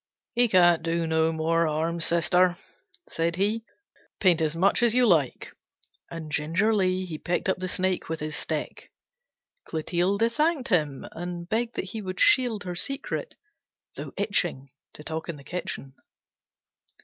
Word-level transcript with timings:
"He 0.33 0.47
can't 0.47 0.81
do 0.81 1.05
no 1.05 1.31
more 1.31 1.67
harm, 1.67 1.99
Sister," 2.01 2.57
said 3.07 3.35
he. 3.35 3.63
"Paint 4.19 4.41
as 4.41 4.55
much 4.55 4.81
as 4.81 4.95
you 4.95 5.05
like." 5.05 5.51
And 6.09 6.31
gingerly 6.31 7.05
He 7.05 7.19
picked 7.19 7.47
up 7.47 7.59
the 7.59 7.67
snake 7.67 8.09
with 8.09 8.19
his 8.19 8.35
stick. 8.35 8.91
Clotilde 9.65 10.23
Thanked 10.31 10.69
him, 10.69 11.05
and 11.11 11.47
begged 11.47 11.75
that 11.75 11.89
he 11.91 12.01
would 12.01 12.19
shield 12.19 12.63
Her 12.63 12.73
secret, 12.73 13.35
though 13.95 14.11
itching 14.17 14.71
To 14.95 15.03
talk 15.03 15.29
in 15.29 15.35
the 15.35 15.43
kitchen. 15.43 15.93